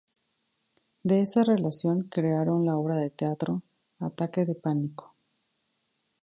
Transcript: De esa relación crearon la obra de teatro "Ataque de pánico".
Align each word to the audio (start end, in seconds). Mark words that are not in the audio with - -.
De 1.03 1.21
esa 1.21 1.43
relación 1.43 2.01
crearon 2.05 2.65
la 2.65 2.75
obra 2.75 2.95
de 2.95 3.11
teatro 3.11 3.61
"Ataque 3.99 4.45
de 4.45 4.55
pánico". 4.55 5.13